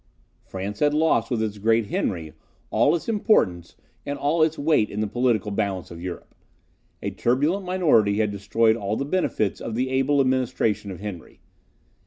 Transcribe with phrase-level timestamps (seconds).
[0.43, 2.33] France had lost with its great Henry
[2.71, 6.33] all its importance and all its weight in the political balance of Europe.
[7.03, 11.39] A turbulent minority had destroyed all the benefits of the able administration of Henry.